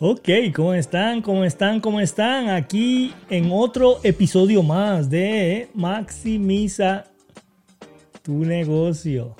Ok, 0.00 0.28
¿cómo 0.54 0.74
están? 0.74 1.22
¿Cómo 1.22 1.44
están? 1.44 1.80
¿Cómo 1.80 1.98
están? 1.98 2.50
Aquí 2.50 3.12
en 3.30 3.50
otro 3.50 3.98
episodio 4.04 4.62
más 4.62 5.10
de 5.10 5.70
Maximiza 5.74 7.06
tu 8.22 8.44
negocio. 8.44 9.34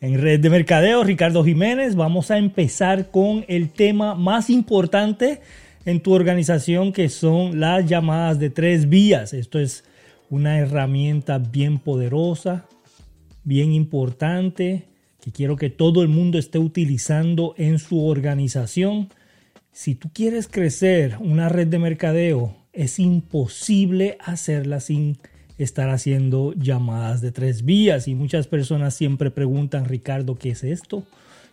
En 0.00 0.20
Red 0.20 0.40
de 0.40 0.50
Mercadeo, 0.50 1.04
Ricardo 1.04 1.44
Jiménez, 1.44 1.94
vamos 1.94 2.32
a 2.32 2.38
empezar 2.38 3.12
con 3.12 3.44
el 3.46 3.70
tema 3.70 4.16
más 4.16 4.50
importante 4.50 5.40
en 5.84 6.00
tu 6.00 6.14
organización 6.14 6.92
que 6.92 7.08
son 7.08 7.60
las 7.60 7.86
llamadas 7.86 8.40
de 8.40 8.50
tres 8.50 8.88
vías. 8.88 9.34
Esto 9.34 9.60
es 9.60 9.84
una 10.30 10.58
herramienta 10.58 11.38
bien 11.38 11.78
poderosa, 11.78 12.66
bien 13.44 13.72
importante 13.72 14.88
que 15.22 15.30
quiero 15.30 15.56
que 15.56 15.70
todo 15.70 16.02
el 16.02 16.08
mundo 16.08 16.36
esté 16.36 16.58
utilizando 16.58 17.54
en 17.56 17.78
su 17.78 18.04
organización. 18.04 19.08
Si 19.70 19.94
tú 19.94 20.10
quieres 20.12 20.48
crecer 20.48 21.16
una 21.20 21.48
red 21.48 21.68
de 21.68 21.78
mercadeo, 21.78 22.56
es 22.72 22.98
imposible 22.98 24.18
hacerla 24.20 24.80
sin 24.80 25.18
estar 25.58 25.90
haciendo 25.90 26.54
llamadas 26.54 27.20
de 27.20 27.30
tres 27.30 27.64
vías. 27.64 28.08
Y 28.08 28.16
muchas 28.16 28.48
personas 28.48 28.94
siempre 28.94 29.30
preguntan, 29.30 29.84
Ricardo, 29.84 30.36
¿qué 30.36 30.50
es 30.50 30.64
esto? 30.64 31.04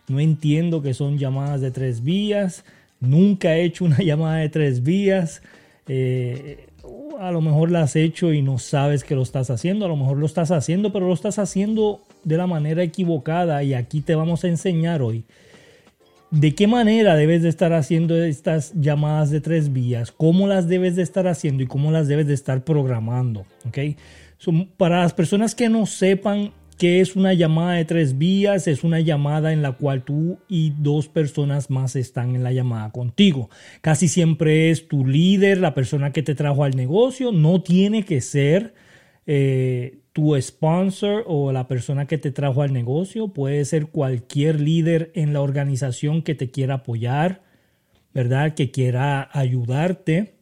No 0.08 0.18
entiendo 0.18 0.82
que 0.82 0.92
son 0.92 1.16
llamadas 1.16 1.60
de 1.60 1.70
tres 1.70 2.02
vías. 2.02 2.64
Nunca 2.98 3.56
he 3.56 3.62
hecho 3.62 3.84
una 3.84 3.98
llamada 4.02 4.38
de 4.38 4.48
tres 4.48 4.82
vías. 4.82 5.42
Eh, 5.86 6.66
a 7.20 7.30
lo 7.30 7.40
mejor 7.40 7.70
la 7.70 7.82
has 7.82 7.94
hecho 7.94 8.32
y 8.32 8.42
no 8.42 8.58
sabes 8.58 9.04
que 9.04 9.14
lo 9.14 9.22
estás 9.22 9.48
haciendo. 9.48 9.84
A 9.84 9.88
lo 9.88 9.96
mejor 9.96 10.16
lo 10.16 10.26
estás 10.26 10.50
haciendo, 10.50 10.92
pero 10.92 11.06
lo 11.06 11.14
estás 11.14 11.38
haciendo 11.38 12.02
de 12.24 12.36
la 12.36 12.46
manera 12.46 12.82
equivocada 12.82 13.62
y 13.62 13.74
aquí 13.74 14.00
te 14.00 14.14
vamos 14.14 14.44
a 14.44 14.48
enseñar 14.48 15.02
hoy 15.02 15.24
de 16.30 16.54
qué 16.54 16.66
manera 16.66 17.16
debes 17.16 17.42
de 17.42 17.48
estar 17.48 17.72
haciendo 17.72 18.16
estas 18.22 18.72
llamadas 18.74 19.30
de 19.30 19.40
tres 19.40 19.72
vías, 19.72 20.12
cómo 20.12 20.46
las 20.46 20.68
debes 20.68 20.96
de 20.96 21.02
estar 21.02 21.26
haciendo 21.26 21.62
y 21.62 21.66
cómo 21.66 21.90
las 21.90 22.08
debes 22.08 22.26
de 22.26 22.34
estar 22.34 22.64
programando. 22.64 23.46
¿okay? 23.66 23.96
para 24.78 25.02
las 25.02 25.12
personas 25.12 25.54
que 25.54 25.68
no 25.68 25.84
sepan 25.84 26.52
qué 26.78 27.02
es 27.02 27.14
una 27.14 27.34
llamada 27.34 27.74
de 27.74 27.84
tres 27.84 28.16
vías, 28.16 28.66
es 28.66 28.84
una 28.84 29.00
llamada 29.00 29.52
en 29.52 29.60
la 29.60 29.72
cual 29.72 30.02
tú 30.02 30.38
y 30.48 30.72
dos 30.78 31.08
personas 31.08 31.68
más 31.68 31.94
están 31.94 32.34
en 32.34 32.42
la 32.42 32.52
llamada 32.52 32.90
contigo. 32.90 33.50
Casi 33.82 34.08
siempre 34.08 34.70
es 34.70 34.88
tu 34.88 35.06
líder, 35.06 35.58
la 35.58 35.74
persona 35.74 36.12
que 36.12 36.22
te 36.22 36.34
trajo 36.34 36.64
al 36.64 36.74
negocio, 36.74 37.32
no 37.32 37.60
tiene 37.60 38.04
que 38.04 38.22
ser 38.22 38.72
eh, 39.26 39.98
tu 40.12 40.40
sponsor 40.40 41.24
o 41.26 41.52
la 41.52 41.68
persona 41.68 42.06
que 42.06 42.18
te 42.18 42.30
trajo 42.30 42.62
al 42.62 42.72
negocio, 42.72 43.28
puede 43.28 43.64
ser 43.64 43.86
cualquier 43.86 44.60
líder 44.60 45.12
en 45.14 45.32
la 45.32 45.40
organización 45.40 46.22
que 46.22 46.34
te 46.34 46.50
quiera 46.50 46.74
apoyar, 46.74 47.42
¿verdad? 48.12 48.54
Que 48.54 48.70
quiera 48.70 49.28
ayudarte, 49.32 50.34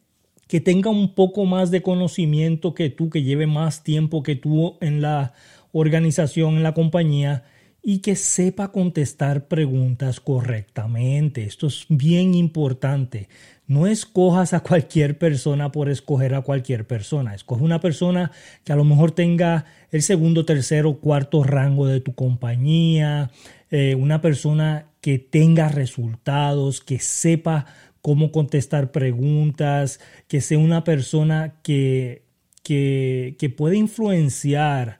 que 0.47 0.59
tenga 0.59 0.89
un 0.89 1.13
poco 1.13 1.45
más 1.45 1.69
de 1.69 1.83
conocimiento 1.83 2.73
que 2.73 2.89
tú, 2.89 3.09
que 3.09 3.21
lleve 3.21 3.45
más 3.45 3.83
tiempo 3.83 4.23
que 4.23 4.35
tú 4.35 4.77
en 4.81 5.01
la 5.01 5.33
organización, 5.71 6.57
en 6.57 6.63
la 6.63 6.73
compañía 6.73 7.43
y 7.89 8.01
que 8.01 8.15
sepa 8.15 8.71
contestar 8.71 9.47
preguntas 9.47 10.19
correctamente. 10.19 11.45
Esto 11.45 11.65
es 11.65 11.87
bien 11.89 12.35
importante. 12.35 13.29
No 13.65 13.87
escojas 13.87 14.53
a 14.53 14.59
cualquier 14.59 15.17
persona 15.17 15.71
por 15.71 15.89
escoger 15.89 16.35
a 16.35 16.43
cualquier 16.43 16.85
persona. 16.85 17.33
Escoge 17.33 17.63
una 17.63 17.79
persona 17.79 18.31
que 18.63 18.73
a 18.73 18.75
lo 18.75 18.83
mejor 18.83 19.09
tenga 19.09 19.65
el 19.89 20.03
segundo, 20.03 20.45
tercero, 20.45 20.99
cuarto 20.99 21.43
rango 21.43 21.87
de 21.87 21.99
tu 21.99 22.13
compañía. 22.13 23.31
Eh, 23.71 23.95
una 23.95 24.21
persona 24.21 24.85
que 25.01 25.17
tenga 25.17 25.67
resultados, 25.69 26.81
que 26.81 26.99
sepa 26.99 27.65
cómo 28.03 28.31
contestar 28.31 28.91
preguntas, 28.91 29.99
que 30.27 30.41
sea 30.41 30.59
una 30.59 30.83
persona 30.83 31.55
que, 31.63 32.21
que, 32.61 33.35
que 33.39 33.49
pueda 33.49 33.75
influenciar 33.75 34.98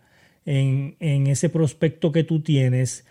en, 0.50 0.96
en 1.00 1.28
ese 1.28 1.48
prospecto 1.48 2.12
que 2.12 2.24
tú 2.24 2.42
tienes 2.42 3.06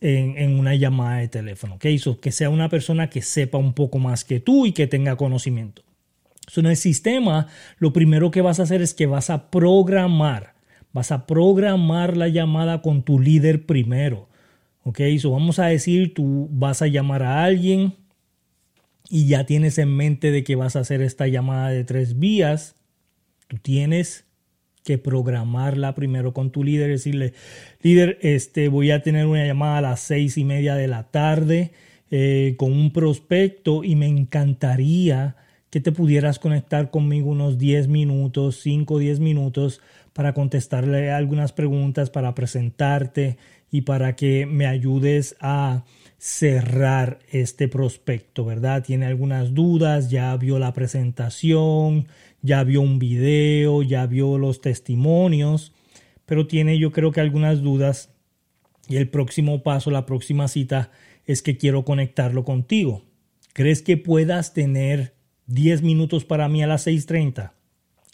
en, 0.00 0.58
una 0.58 0.74
llamada 0.74 1.18
de 1.18 1.28
teléfono. 1.28 1.76
¿okay? 1.76 2.00
que 2.20 2.32
sea 2.32 2.50
una 2.50 2.68
persona 2.68 3.08
que 3.08 3.22
sepa 3.22 3.58
un 3.58 3.74
poco 3.74 4.00
más 4.00 4.24
que 4.24 4.40
tú 4.40 4.66
y 4.66 4.72
que 4.72 4.88
tenga 4.88 5.14
conocimiento. 5.14 5.82
en 6.56 6.66
el 6.66 6.76
sistema, 6.76 7.46
lo 7.78 7.92
primero 7.92 8.32
que 8.32 8.42
vas 8.42 8.58
a 8.58 8.64
hacer 8.64 8.82
es 8.82 8.92
que 8.92 9.06
vas 9.06 9.30
a 9.30 9.52
programar. 9.52 10.54
Vas 10.92 11.12
a 11.12 11.26
programar 11.26 12.16
la 12.16 12.26
llamada 12.26 12.82
con 12.82 13.04
tu 13.04 13.20
líder 13.20 13.66
primero. 13.66 14.28
¿ok? 14.82 15.00
So 15.20 15.30
vamos 15.30 15.60
a 15.60 15.66
decir, 15.66 16.12
tú 16.12 16.48
vas 16.50 16.82
a 16.82 16.88
llamar 16.88 17.22
a 17.22 17.44
alguien 17.44 17.94
y 19.08 19.28
ya 19.28 19.46
tienes 19.46 19.78
en 19.78 19.94
mente 19.96 20.32
de 20.32 20.42
que 20.42 20.56
vas 20.56 20.74
a 20.74 20.80
hacer 20.80 21.02
esta 21.02 21.28
llamada 21.28 21.68
de 21.68 21.84
tres 21.84 22.18
vías. 22.18 22.74
Tú 23.46 23.58
tienes 23.58 24.23
que 24.84 24.98
programarla 24.98 25.94
primero 25.94 26.32
con 26.34 26.50
tu 26.50 26.62
líder, 26.62 26.90
decirle, 26.90 27.32
líder, 27.82 28.18
este, 28.20 28.68
voy 28.68 28.90
a 28.90 29.02
tener 29.02 29.26
una 29.26 29.46
llamada 29.46 29.78
a 29.78 29.80
las 29.80 30.00
seis 30.00 30.36
y 30.36 30.44
media 30.44 30.74
de 30.74 30.88
la 30.88 31.04
tarde 31.04 31.72
eh, 32.10 32.54
con 32.58 32.70
un 32.70 32.92
prospecto 32.92 33.82
y 33.82 33.96
me 33.96 34.06
encantaría 34.06 35.36
que 35.70 35.80
te 35.80 35.90
pudieras 35.90 36.38
conectar 36.38 36.90
conmigo 36.90 37.30
unos 37.30 37.58
10 37.58 37.88
minutos, 37.88 38.60
5 38.62 38.94
o 38.94 38.98
10 38.98 39.18
minutos 39.18 39.80
para 40.12 40.32
contestarle 40.32 41.10
algunas 41.10 41.52
preguntas, 41.52 42.10
para 42.10 42.34
presentarte 42.34 43.38
y 43.72 43.80
para 43.80 44.14
que 44.14 44.46
me 44.46 44.66
ayudes 44.66 45.34
a 45.40 45.84
cerrar 46.18 47.18
este 47.32 47.66
prospecto, 47.66 48.44
¿verdad? 48.44 48.84
Tiene 48.84 49.06
algunas 49.06 49.52
dudas, 49.52 50.10
ya 50.10 50.36
vio 50.36 50.60
la 50.60 50.72
presentación, 50.72 52.06
ya 52.44 52.62
vio 52.62 52.82
un 52.82 52.98
video, 52.98 53.82
ya 53.82 54.06
vio 54.06 54.36
los 54.36 54.60
testimonios, 54.60 55.72
pero 56.26 56.46
tiene 56.46 56.78
yo 56.78 56.92
creo 56.92 57.10
que 57.10 57.22
algunas 57.22 57.62
dudas 57.62 58.10
y 58.86 58.96
el 58.96 59.08
próximo 59.08 59.62
paso, 59.62 59.90
la 59.90 60.04
próxima 60.04 60.46
cita 60.46 60.90
es 61.24 61.40
que 61.40 61.56
quiero 61.56 61.86
conectarlo 61.86 62.44
contigo. 62.44 63.02
¿Crees 63.54 63.80
que 63.80 63.96
puedas 63.96 64.52
tener 64.52 65.14
10 65.46 65.80
minutos 65.80 66.26
para 66.26 66.50
mí 66.50 66.62
a 66.62 66.66
las 66.66 66.86
6.30? 66.86 67.52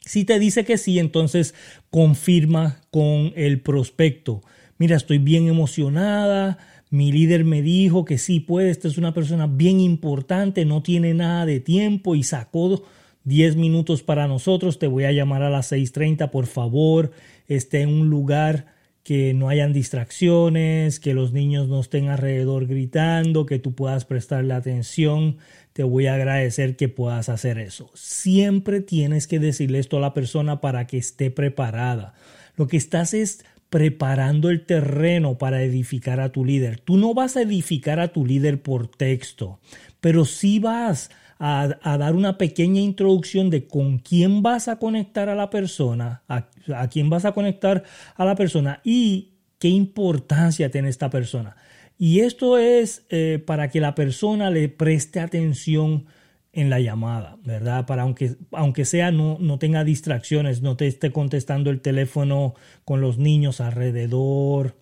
Si 0.04 0.24
te 0.24 0.38
dice 0.38 0.64
que 0.64 0.78
sí, 0.78 1.00
entonces 1.00 1.56
confirma 1.90 2.82
con 2.92 3.32
el 3.34 3.60
prospecto. 3.60 4.42
Mira, 4.78 4.96
estoy 4.96 5.18
bien 5.18 5.48
emocionada. 5.48 6.58
Mi 6.88 7.10
líder 7.10 7.44
me 7.44 7.62
dijo 7.62 8.04
que 8.04 8.16
sí 8.16 8.38
puede. 8.38 8.70
Esta 8.70 8.86
es 8.86 8.96
una 8.96 9.12
persona 9.12 9.48
bien 9.48 9.80
importante, 9.80 10.64
no 10.64 10.84
tiene 10.84 11.14
nada 11.14 11.46
de 11.46 11.58
tiempo 11.58 12.14
y 12.14 12.22
sacó 12.22 12.84
10 13.24 13.56
minutos 13.56 14.02
para 14.02 14.26
nosotros. 14.26 14.78
Te 14.78 14.86
voy 14.86 15.04
a 15.04 15.12
llamar 15.12 15.42
a 15.42 15.50
las 15.50 15.72
6.30, 15.72 16.30
por 16.30 16.46
favor. 16.46 17.12
Esté 17.46 17.82
en 17.82 17.90
un 17.90 18.10
lugar 18.10 18.66
que 19.02 19.34
no 19.34 19.48
hayan 19.48 19.72
distracciones, 19.72 21.00
que 21.00 21.14
los 21.14 21.32
niños 21.32 21.68
no 21.68 21.80
estén 21.80 22.08
alrededor 22.08 22.66
gritando, 22.66 23.46
que 23.46 23.58
tú 23.58 23.74
puedas 23.74 24.04
prestarle 24.04 24.54
atención. 24.54 25.38
Te 25.72 25.82
voy 25.82 26.06
a 26.06 26.14
agradecer 26.14 26.76
que 26.76 26.88
puedas 26.88 27.28
hacer 27.28 27.58
eso. 27.58 27.90
Siempre 27.94 28.80
tienes 28.80 29.26
que 29.26 29.38
decirle 29.38 29.78
esto 29.78 29.96
a 29.96 30.00
la 30.00 30.14
persona 30.14 30.60
para 30.60 30.86
que 30.86 30.98
esté 30.98 31.30
preparada. 31.30 32.14
Lo 32.56 32.66
que 32.66 32.76
estás 32.76 33.14
es 33.14 33.44
preparando 33.70 34.50
el 34.50 34.66
terreno 34.66 35.38
para 35.38 35.62
edificar 35.62 36.20
a 36.20 36.32
tu 36.32 36.44
líder. 36.44 36.80
Tú 36.80 36.96
no 36.96 37.14
vas 37.14 37.36
a 37.36 37.42
edificar 37.42 38.00
a 38.00 38.08
tu 38.08 38.26
líder 38.26 38.62
por 38.62 38.88
texto, 38.88 39.60
pero 40.00 40.24
sí 40.24 40.58
vas 40.58 41.10
a, 41.42 41.96
dar 41.96 42.14
una 42.14 42.36
pequeña 42.36 42.82
introducción 42.82 43.48
de 43.48 43.66
con 43.66 43.98
quién 43.98 44.42
vas 44.42 44.68
a 44.68 44.78
conectar 44.78 45.30
a 45.30 45.34
la 45.34 45.48
persona, 45.48 46.22
a, 46.28 46.50
quién 46.88 47.08
vas 47.08 47.24
a 47.24 47.32
conectar 47.32 47.82
a 48.14 48.24
la 48.26 48.34
persona 48.34 48.80
y 48.84 49.32
qué 49.58 49.68
importancia 49.68 50.70
tiene 50.70 50.90
esta 50.90 51.08
persona. 51.08 51.56
Y 51.96 52.20
esto 52.20 52.58
es 52.58 53.06
eh, 53.08 53.42
para 53.44 53.70
que 53.70 53.80
la 53.80 53.94
persona 53.94 54.50
le 54.50 54.68
preste 54.68 55.18
atención 55.18 56.04
en 56.52 56.68
la 56.68 56.78
llamada, 56.78 57.38
¿verdad? 57.42 57.86
Para 57.86 58.02
aunque, 58.02 58.36
aunque 58.52 58.84
sea 58.84 59.10
no, 59.10 59.38
no 59.40 59.58
tenga 59.58 59.82
distracciones, 59.82 60.60
no 60.60 60.76
te 60.76 60.86
esté 60.88 61.10
contestando 61.10 61.70
el 61.70 61.80
teléfono 61.80 62.54
con 62.84 63.00
los 63.00 63.16
niños 63.16 63.62
alrededor 63.62 64.76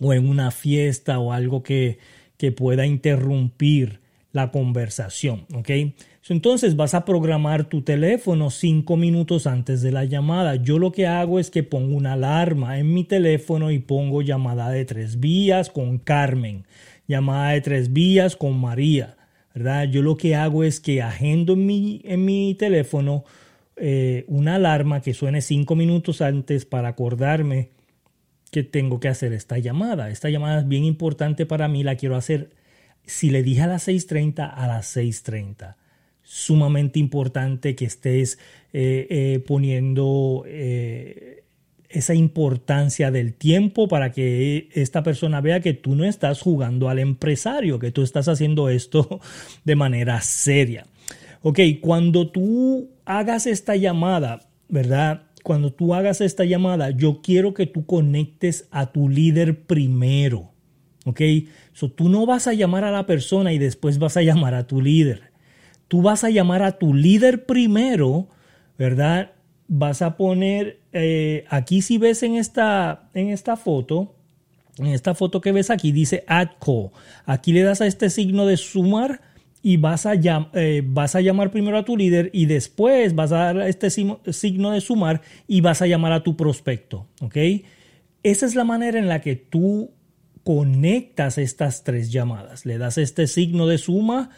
o 0.00 0.12
en 0.12 0.28
una 0.28 0.50
fiesta 0.50 1.20
o 1.20 1.32
algo 1.32 1.62
que, 1.62 1.98
que 2.36 2.50
pueda 2.50 2.84
interrumpir 2.84 4.05
la 4.36 4.50
conversación, 4.50 5.46
¿ok? 5.54 5.70
Entonces 6.28 6.76
vas 6.76 6.92
a 6.92 7.06
programar 7.06 7.70
tu 7.70 7.80
teléfono 7.80 8.50
cinco 8.50 8.98
minutos 8.98 9.46
antes 9.46 9.80
de 9.80 9.92
la 9.92 10.04
llamada. 10.04 10.56
Yo 10.56 10.78
lo 10.78 10.92
que 10.92 11.06
hago 11.06 11.40
es 11.40 11.50
que 11.50 11.62
pongo 11.62 11.96
una 11.96 12.12
alarma 12.12 12.78
en 12.78 12.92
mi 12.92 13.04
teléfono 13.04 13.70
y 13.70 13.78
pongo 13.78 14.20
llamada 14.20 14.68
de 14.70 14.84
tres 14.84 15.20
vías 15.20 15.70
con 15.70 15.98
Carmen, 15.98 16.66
llamada 17.08 17.52
de 17.52 17.62
tres 17.62 17.94
vías 17.94 18.36
con 18.36 18.60
María, 18.60 19.16
¿verdad? 19.54 19.84
Yo 19.84 20.02
lo 20.02 20.18
que 20.18 20.36
hago 20.36 20.64
es 20.64 20.80
que 20.80 21.00
agendo 21.00 21.54
en 21.54 21.64
mi, 21.64 22.02
en 22.04 22.24
mi 22.26 22.54
teléfono 22.54 23.24
eh, 23.76 24.26
una 24.28 24.56
alarma 24.56 25.00
que 25.00 25.14
suene 25.14 25.40
cinco 25.40 25.76
minutos 25.76 26.20
antes 26.20 26.66
para 26.66 26.88
acordarme 26.88 27.70
que 28.50 28.62
tengo 28.64 29.00
que 29.00 29.08
hacer 29.08 29.32
esta 29.32 29.56
llamada. 29.58 30.10
Esta 30.10 30.28
llamada 30.28 30.60
es 30.60 30.68
bien 30.68 30.84
importante 30.84 31.46
para 31.46 31.68
mí, 31.68 31.82
la 31.82 31.96
quiero 31.96 32.16
hacer 32.16 32.50
Si 33.06 33.30
le 33.30 33.42
dije 33.42 33.62
a 33.62 33.68
las 33.68 33.88
6.30, 33.88 34.52
a 34.54 34.66
las 34.66 34.96
6.30. 34.96 35.76
Sumamente 36.22 36.98
importante 36.98 37.76
que 37.76 37.84
estés 37.84 38.38
eh, 38.72 39.06
eh, 39.08 39.44
poniendo 39.46 40.42
eh, 40.46 41.44
esa 41.88 42.14
importancia 42.14 43.10
del 43.10 43.34
tiempo 43.34 43.88
para 43.88 44.10
que 44.10 44.68
esta 44.74 45.02
persona 45.02 45.40
vea 45.40 45.60
que 45.60 45.72
tú 45.72 45.94
no 45.94 46.04
estás 46.04 46.40
jugando 46.40 46.88
al 46.88 46.98
empresario, 46.98 47.78
que 47.78 47.92
tú 47.92 48.02
estás 48.02 48.28
haciendo 48.28 48.68
esto 48.68 49.20
de 49.64 49.76
manera 49.76 50.20
seria. 50.20 50.84
Ok, 51.42 51.60
cuando 51.80 52.28
tú 52.28 52.90
hagas 53.04 53.46
esta 53.46 53.76
llamada, 53.76 54.48
¿verdad? 54.68 55.22
Cuando 55.44 55.72
tú 55.72 55.94
hagas 55.94 56.20
esta 56.20 56.44
llamada, 56.44 56.90
yo 56.90 57.20
quiero 57.22 57.54
que 57.54 57.66
tú 57.66 57.86
conectes 57.86 58.66
a 58.72 58.90
tu 58.90 59.08
líder 59.08 59.60
primero. 59.60 60.55
¿Ok? 61.06 61.20
So, 61.72 61.88
tú 61.88 62.08
no 62.08 62.26
vas 62.26 62.48
a 62.48 62.52
llamar 62.52 62.82
a 62.82 62.90
la 62.90 63.06
persona 63.06 63.52
y 63.52 63.58
después 63.58 63.98
vas 63.98 64.16
a 64.16 64.22
llamar 64.22 64.54
a 64.54 64.66
tu 64.66 64.82
líder. 64.82 65.30
Tú 65.86 66.02
vas 66.02 66.24
a 66.24 66.30
llamar 66.30 66.64
a 66.64 66.78
tu 66.78 66.94
líder 66.94 67.46
primero, 67.46 68.28
¿verdad? 68.76 69.30
Vas 69.68 70.02
a 70.02 70.16
poner, 70.16 70.80
eh, 70.92 71.44
aquí 71.48 71.80
si 71.80 71.98
ves 71.98 72.24
en 72.24 72.34
esta, 72.34 73.08
en 73.14 73.28
esta 73.28 73.56
foto, 73.56 74.16
en 74.78 74.86
esta 74.86 75.14
foto 75.14 75.40
que 75.40 75.52
ves 75.52 75.70
aquí 75.70 75.92
dice 75.92 76.24
add 76.26 76.58
call. 76.58 76.90
Aquí 77.24 77.52
le 77.52 77.62
das 77.62 77.80
a 77.80 77.86
este 77.86 78.10
signo 78.10 78.44
de 78.44 78.56
sumar 78.56 79.20
y 79.62 79.76
vas 79.76 80.06
a, 80.06 80.14
eh, 80.14 80.82
vas 80.84 81.14
a 81.14 81.20
llamar 81.20 81.52
primero 81.52 81.78
a 81.78 81.84
tu 81.84 81.96
líder 81.96 82.30
y 82.32 82.46
después 82.46 83.14
vas 83.14 83.30
a 83.30 83.52
dar 83.52 83.60
este 83.62 83.90
signo 83.90 84.70
de 84.72 84.80
sumar 84.80 85.22
y 85.46 85.60
vas 85.60 85.82
a 85.82 85.86
llamar 85.86 86.10
a 86.10 86.24
tu 86.24 86.36
prospecto. 86.36 87.06
¿ok? 87.20 87.36
Esa 88.24 88.44
es 88.44 88.56
la 88.56 88.64
manera 88.64 88.98
en 88.98 89.08
la 89.08 89.20
que 89.20 89.36
tú 89.36 89.92
conectas 90.46 91.38
estas 91.38 91.82
tres 91.82 92.12
llamadas. 92.12 92.66
Le 92.66 92.78
das 92.78 92.98
este 92.98 93.26
signo 93.26 93.66
de 93.66 93.78
suma, 93.78 94.30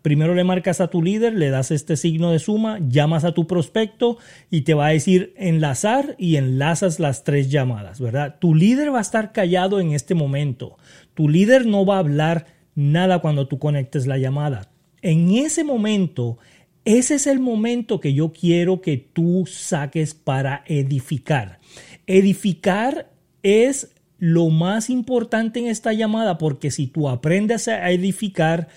primero 0.00 0.34
le 0.34 0.44
marcas 0.44 0.80
a 0.80 0.88
tu 0.88 1.02
líder, 1.02 1.34
le 1.34 1.50
das 1.50 1.70
este 1.72 1.98
signo 1.98 2.30
de 2.30 2.38
suma, 2.38 2.78
llamas 2.88 3.24
a 3.24 3.32
tu 3.32 3.46
prospecto 3.46 4.16
y 4.50 4.62
te 4.62 4.72
va 4.72 4.86
a 4.86 4.92
decir 4.92 5.34
enlazar 5.36 6.16
y 6.16 6.36
enlazas 6.36 7.00
las 7.00 7.22
tres 7.22 7.50
llamadas, 7.50 8.00
¿verdad? 8.00 8.38
Tu 8.40 8.54
líder 8.54 8.94
va 8.94 8.96
a 8.96 9.02
estar 9.02 9.32
callado 9.32 9.78
en 9.78 9.92
este 9.92 10.14
momento. 10.14 10.78
Tu 11.12 11.28
líder 11.28 11.66
no 11.66 11.84
va 11.84 11.96
a 11.96 11.98
hablar 11.98 12.46
nada 12.74 13.18
cuando 13.18 13.46
tú 13.46 13.58
conectes 13.58 14.06
la 14.06 14.16
llamada. 14.16 14.70
En 15.02 15.32
ese 15.32 15.64
momento, 15.64 16.38
ese 16.86 17.16
es 17.16 17.26
el 17.26 17.40
momento 17.40 18.00
que 18.00 18.14
yo 18.14 18.32
quiero 18.32 18.80
que 18.80 18.96
tú 18.96 19.44
saques 19.46 20.14
para 20.14 20.64
edificar. 20.66 21.60
Edificar 22.06 23.10
es 23.42 23.99
lo 24.20 24.50
más 24.50 24.90
importante 24.90 25.58
en 25.58 25.66
esta 25.66 25.92
llamada 25.92 26.38
porque 26.38 26.70
si 26.70 26.86
tú 26.86 27.08
aprendes 27.08 27.66
a 27.66 27.90
edificar, 27.90 28.68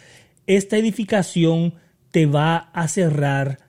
esta 0.47 0.77
edificación 0.77 1.75
te 2.11 2.25
va 2.25 2.57
a 2.73 2.87
cerrar 2.87 3.59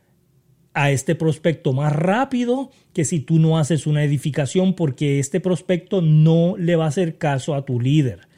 a 0.72 0.92
este 0.92 1.14
prospecto 1.14 1.72
más 1.72 1.92
rápido 1.92 2.70
que 2.92 3.04
si 3.04 3.20
tú 3.20 3.40
no 3.40 3.58
haces 3.58 3.86
una 3.86 4.04
edificación 4.04 4.74
porque 4.74 5.18
este 5.18 5.40
prospecto 5.40 6.00
no 6.00 6.56
le 6.56 6.76
va 6.76 6.84
a 6.84 6.88
hacer 6.88 7.18
caso 7.18 7.54
a 7.54 7.64
tu 7.64 7.80
líder. 7.80 8.28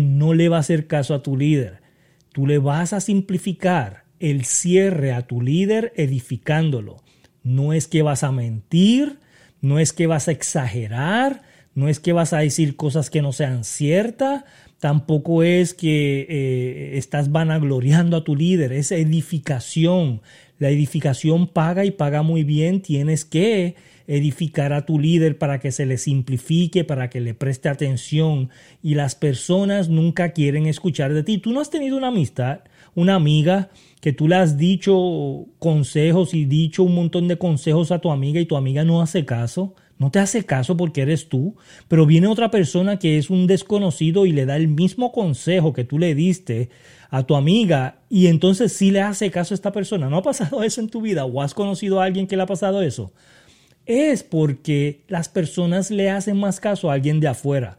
No 0.00 0.34
le 0.34 0.48
va 0.48 0.56
a 0.56 0.60
hacer 0.60 0.88
caso 0.88 1.14
a 1.14 1.22
tu 1.22 1.36
líder. 1.36 1.80
Tú 2.32 2.46
le 2.46 2.58
vas 2.58 2.92
a 2.92 3.00
simplificar 3.00 4.04
el 4.18 4.44
cierre 4.44 5.12
a 5.12 5.22
tu 5.22 5.40
líder 5.40 5.92
edificándolo. 5.94 6.96
No 7.44 7.72
es 7.72 7.86
que 7.86 8.02
vas 8.02 8.24
a 8.24 8.32
mentir, 8.32 9.20
no 9.60 9.78
es 9.78 9.92
que 9.92 10.08
vas 10.08 10.26
a 10.26 10.32
exagerar, 10.32 11.42
no 11.74 11.88
es 11.88 12.00
que 12.00 12.12
vas 12.12 12.32
a 12.32 12.38
decir 12.38 12.76
cosas 12.76 13.10
que 13.10 13.22
no 13.22 13.32
sean 13.32 13.64
ciertas, 13.64 14.44
tampoco 14.78 15.42
es 15.42 15.74
que 15.74 16.26
eh, 16.28 16.98
estás 16.98 17.30
vanagloriando 17.30 18.16
a 18.16 18.24
tu 18.24 18.36
líder, 18.36 18.72
es 18.72 18.92
edificación. 18.92 20.20
La 20.58 20.70
edificación 20.70 21.46
paga 21.46 21.84
y 21.84 21.92
paga 21.92 22.22
muy 22.22 22.42
bien, 22.42 22.82
tienes 22.82 23.24
que 23.24 23.76
edificar 24.08 24.72
a 24.72 24.86
tu 24.86 24.98
líder 24.98 25.36
para 25.36 25.60
que 25.60 25.70
se 25.70 25.84
le 25.84 25.98
simplifique, 25.98 26.82
para 26.82 27.10
que 27.10 27.20
le 27.20 27.34
preste 27.34 27.68
atención 27.68 28.48
y 28.82 28.94
las 28.94 29.14
personas 29.14 29.90
nunca 29.90 30.32
quieren 30.32 30.66
escuchar 30.66 31.12
de 31.12 31.22
ti. 31.22 31.38
Tú 31.38 31.52
no 31.52 31.60
has 31.60 31.70
tenido 31.70 31.96
una 31.96 32.08
amistad, 32.08 32.60
una 32.94 33.14
amiga 33.14 33.68
que 34.00 34.14
tú 34.14 34.26
le 34.26 34.36
has 34.36 34.56
dicho 34.56 35.46
consejos 35.58 36.32
y 36.32 36.46
dicho 36.46 36.82
un 36.82 36.94
montón 36.94 37.28
de 37.28 37.36
consejos 37.36 37.92
a 37.92 37.98
tu 37.98 38.10
amiga 38.10 38.40
y 38.40 38.46
tu 38.46 38.56
amiga 38.56 38.82
no 38.82 39.02
hace 39.02 39.26
caso. 39.26 39.74
No 39.98 40.10
te 40.10 40.20
hace 40.20 40.44
caso 40.44 40.76
porque 40.76 41.02
eres 41.02 41.28
tú, 41.28 41.56
pero 41.88 42.06
viene 42.06 42.28
otra 42.28 42.50
persona 42.50 42.98
que 42.98 43.18
es 43.18 43.30
un 43.30 43.46
desconocido 43.46 44.26
y 44.26 44.32
le 44.32 44.46
da 44.46 44.56
el 44.56 44.68
mismo 44.68 45.10
consejo 45.12 45.72
que 45.72 45.84
tú 45.84 45.98
le 45.98 46.14
diste 46.14 46.70
a 47.10 47.24
tu 47.24 47.34
amiga 47.34 47.98
y 48.08 48.28
entonces 48.28 48.72
sí 48.72 48.90
le 48.90 49.02
hace 49.02 49.30
caso 49.30 49.54
a 49.54 49.56
esta 49.56 49.72
persona. 49.72 50.08
¿No 50.08 50.18
ha 50.18 50.22
pasado 50.22 50.62
eso 50.64 50.80
en 50.80 50.88
tu 50.88 51.02
vida 51.02 51.24
o 51.24 51.42
has 51.42 51.54
conocido 51.54 52.00
a 52.00 52.04
alguien 52.04 52.26
que 52.26 52.36
le 52.36 52.42
ha 52.42 52.46
pasado 52.46 52.82
eso? 52.82 53.12
es 53.88 54.22
porque 54.22 55.02
las 55.08 55.30
personas 55.30 55.90
le 55.90 56.10
hacen 56.10 56.36
más 56.36 56.60
caso 56.60 56.90
a 56.90 56.94
alguien 56.94 57.20
de 57.20 57.28
afuera. 57.28 57.78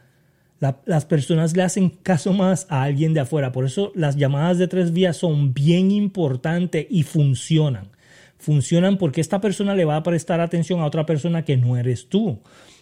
las 0.85 1.05
personas 1.05 1.55
le 1.55 1.63
hacen 1.63 1.89
caso 1.89 2.33
más 2.33 2.65
a 2.69 2.83
alguien 2.83 3.13
de 3.13 3.21
afuera. 3.21 3.53
Por 3.53 3.63
eso 3.63 3.93
las 3.95 4.17
llamadas 4.17 4.57
de 4.57 4.67
tres 4.67 4.91
vías 4.91 5.15
son 5.15 5.53
bien 5.53 5.91
importantes 5.91 6.85
y 6.89 7.03
funcionan. 7.03 7.91
Funcionan 8.39 8.97
porque 8.97 9.21
esta 9.21 9.39
persona 9.39 9.75
le 9.75 9.85
va 9.85 9.97
a 9.97 10.03
prestar 10.03 10.41
atención 10.41 10.79
a 10.79 10.85
otra 10.85 11.05
persona 11.05 11.45
que 11.45 11.57
no 11.57 11.77
eres 11.77 12.09
tú. 12.09 12.39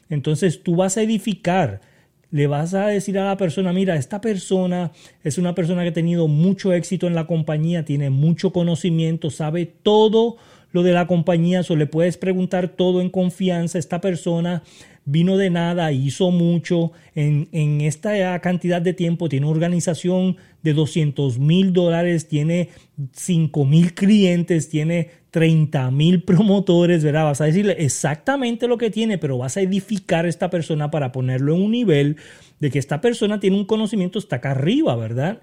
Entonces 0.10 0.64
tú 0.64 0.78
vas 0.78 0.96
a 0.96 1.02
edificar 1.02 1.82
le 2.30 2.48
vas 2.48 2.74
a 2.74 2.88
decir 2.88 3.18
a 3.20 3.26
la 3.26 3.38
persona, 3.38 3.72
mira, 3.72 3.96
esta 3.96 4.20
persona 4.20 4.92
es 5.24 5.38
una 5.38 5.56
persona 5.56 5.84
que 5.84 5.90
ha 5.90 5.94
tenido 5.94 6.28
mucho 6.28 6.74
éxito 6.74 7.08
en 7.08 7.16
la 7.16 7.26
compañía, 7.26 7.86
tiene 7.86 8.10
mucho 8.10 8.52
conocimiento, 8.52 9.30
sabe 9.30 9.66
todo 9.66 10.36
lo 10.74 10.84
de 10.84 10.92
la 10.92 11.08
compañía, 11.08 11.62
o 11.68 11.76
le 11.76 11.88
puedes 11.88 12.18
preguntar 12.18 12.68
todo 12.68 13.00
en 13.02 13.10
confianza. 13.10 13.80
Esta 13.80 14.02
persona 14.02 14.64
vino 15.08 15.38
de 15.38 15.50
nada, 15.50 15.94
hizo 15.94 16.32
mucho 16.32 16.92
en, 17.16 17.48
en 17.54 17.80
esta 17.80 18.38
cantidad 18.42 18.82
de 18.82 18.94
tiempo, 18.94 19.30
tiene 19.30 19.46
una 19.46 19.56
organización 19.56 20.36
de 20.64 20.74
200 20.74 21.40
mil 21.40 21.72
dólares, 21.72 22.28
tiene 22.28 22.70
5 23.14 23.64
mil 23.64 23.94
clientes, 23.94 24.68
tiene 24.68 25.10
30 25.32 25.92
mil 25.92 26.24
promotores, 26.26 27.06
¿verdad? 27.06 27.24
Vas 27.24 27.40
a 27.40 27.46
decirle 27.46 27.78
exactamente 27.80 28.68
lo 28.68 28.78
que 28.78 28.92
tiene, 28.92 29.18
pero 29.18 29.38
vas 29.38 29.56
a 29.56 29.62
edificar 29.62 30.26
a 30.26 30.30
esta 30.30 30.50
persona 30.50 30.92
para 30.92 31.14
ponerlo 31.14 31.56
en 31.56 31.62
un 31.62 31.72
nivel 31.72 32.18
de 32.60 32.70
que 32.70 32.80
esta 32.80 33.00
persona 33.00 33.40
tiene 33.40 33.56
un 33.56 33.66
conocimiento 33.66 34.20
hasta 34.20 34.36
acá 34.36 34.52
arriba, 34.52 34.98
¿verdad? 34.98 35.42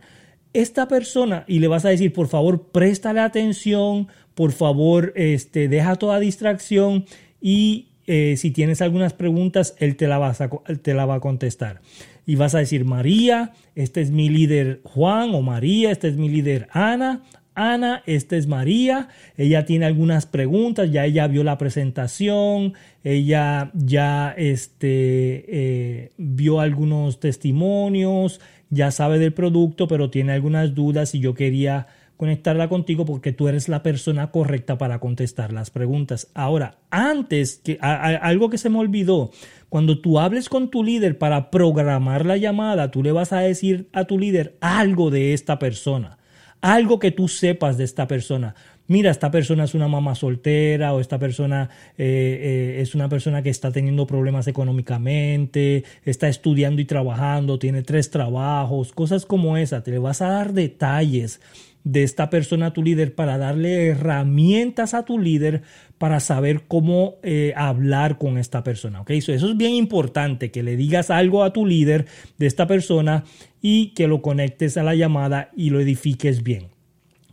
Esta 0.53 0.89
persona, 0.89 1.45
y 1.49 1.61
le 1.61 1.69
vas 1.69 1.87
a 1.87 1.89
decir, 1.89 2.13
por 2.13 2.29
favor, 2.29 2.69
préstale 2.71 3.21
atención, 3.21 4.09
por 4.35 4.53
favor, 4.53 5.15
este, 5.17 5.69
deja 5.69 5.97
toda 5.97 6.21
distracción 6.21 7.07
y 7.41 7.94
eh, 8.07 8.37
si 8.37 8.51
tienes 8.51 8.83
algunas 8.83 9.13
preguntas, 9.13 9.75
él 9.79 9.97
te 9.97 10.07
la, 10.09 10.27
a, 10.27 10.49
te 10.83 10.95
la 10.95 11.07
va 11.07 11.17
a 11.17 11.21
contestar. 11.21 11.81
Y 12.27 12.37
vas 12.37 12.55
a 12.55 12.59
decir, 12.59 12.85
María, 12.85 13.53
este 13.75 14.01
es 14.01 14.11
mi 14.11 14.29
líder 14.29 14.81
Juan 14.85 15.35
o 15.35 15.43
María, 15.43 15.91
este 15.91 16.09
es 16.09 16.17
mi 16.17 16.29
líder 16.29 16.69
Ana. 16.73 17.23
Ana, 17.57 18.03
esta 18.07 18.37
es 18.37 18.49
María, 18.49 19.09
ella 19.37 19.65
tiene 19.65 19.87
algunas 19.87 20.27
preguntas, 20.27 20.91
ya 20.91 21.05
ella 21.05 21.29
vio 21.29 21.45
la 21.45 21.57
presentación, 21.57 22.75
ella 23.05 23.71
ya 23.75 24.35
este, 24.37 25.45
eh, 25.47 26.13
vio 26.17 26.59
algunos 26.59 27.21
testimonios, 27.21 28.41
ya 28.71 28.91
sabe 28.91 29.21
del 29.21 29.35
producto, 29.35 29.87
pero 29.87 30.11
tiene 30.11 30.33
algunas 30.33 30.75
dudas 30.75 31.15
y 31.15 31.21
yo 31.21 31.35
quería 31.35 31.87
conectarla 32.17 32.69
contigo 32.69 33.05
porque 33.05 33.33
tú 33.33 33.49
eres 33.49 33.69
la 33.69 33.83
persona 33.83 34.31
correcta 34.31 34.79
para 34.79 34.99
contestar 34.99 35.53
las 35.53 35.71
preguntas. 35.71 36.31
Ahora, 36.35 36.79
antes 36.91 37.61
que 37.65 37.79
algo 37.81 38.51
que 38.51 38.59
se 38.59 38.71
me 38.71 38.79
olvidó, 38.79 39.31
cuando 39.69 40.01
tú 40.01 40.21
hables 40.21 40.49
con 40.49 40.71
tu 40.71 40.85
líder 40.85 41.19
para 41.19 41.51
programar 41.51 42.25
la 42.25 42.37
llamada, 42.37 42.91
tú 42.91 43.03
le 43.03 43.13
vas 43.13 43.33
a 43.33 43.41
decir 43.41 43.89
a 43.93 44.05
tu 44.05 44.19
líder 44.19 44.57
algo 44.61 45.11
de 45.11 45.35
esta 45.35 45.59
persona, 45.59 46.19
algo 46.61 46.99
que 46.99 47.11
tú 47.11 47.29
sepas 47.29 47.77
de 47.77 47.85
esta 47.85 48.07
persona. 48.07 48.55
Mira, 48.87 49.11
esta 49.11 49.31
persona 49.31 49.65
es 49.65 49.75
una 49.75 49.89
mamá 49.89 50.15
soltera 50.15 50.93
o 50.93 51.01
esta 51.01 51.19
persona 51.19 51.71
eh, 51.97 52.77
eh, 52.77 52.83
es 52.83 52.95
una 52.95 53.09
persona 53.09 53.43
que 53.43 53.49
está 53.49 53.73
teniendo 53.73 54.07
problemas 54.07 54.47
económicamente, 54.47 55.85
está 56.05 56.29
estudiando 56.29 56.83
y 56.83 56.85
trabajando, 56.85 57.59
tiene 57.59 57.83
tres 57.83 58.11
trabajos, 58.11 58.93
cosas 58.93 59.25
como 59.25 59.57
esa. 59.57 59.83
Te 59.83 59.91
le 59.91 59.99
vas 59.99 60.21
a 60.21 60.29
dar 60.29 60.53
detalles 60.53 61.41
de 61.85 62.03
esta 62.03 62.29
persona 62.29 62.67
a 62.67 62.73
tu 62.73 62.83
líder 62.83 63.15
para 63.15 63.39
darle 63.39 63.89
herramientas 63.89 64.95
a 64.95 65.05
tu 65.05 65.19
líder 65.19 65.63
para 65.97 66.19
saber 66.21 66.63
cómo 66.67 67.17
eh, 67.23 67.55
hablar 67.57 68.19
con 68.19 68.37
esta 68.37 68.63
persona. 68.65 69.03
¿okay? 69.03 69.19
eso 69.19 69.33
es 69.33 69.57
bien 69.57 69.75
importante, 69.75 70.51
que 70.51 70.63
le 70.63 70.77
digas 70.77 71.11
algo 71.11 71.43
a 71.43 71.53
tu 71.53 71.65
líder 71.65 72.07
de 72.37 72.47
esta 72.47 72.67
persona 72.67 73.25
y 73.63 73.89
que 73.95 74.09
lo 74.09 74.21
conectes 74.21 74.77
a 74.77 74.83
la 74.83 74.95
llamada 74.95 75.51
y 75.57 75.71
lo 75.71 75.81
edifiques 75.81 76.43
bien. 76.43 76.74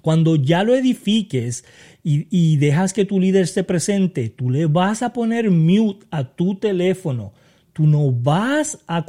Cuando 0.02 0.36
ya 0.36 0.64
lo 0.64 0.76
edifiques 0.76 1.66
y, 2.04 2.58
dejas 2.58 2.94
que 2.94 3.06
tu 3.06 3.20
líder 3.20 3.48
se 3.48 3.64
presente, 3.64 4.30
tú 4.30 4.50
le 4.50 4.66
vas 4.66 5.04
a 5.04 5.14
poner 5.14 5.52
mute 5.52 6.06
a 6.10 6.24
tu 6.24 6.56
teléfono 6.56 7.34
Tú 7.74 7.88
no 7.88 8.12
vas 8.12 8.80
a, 8.86 9.06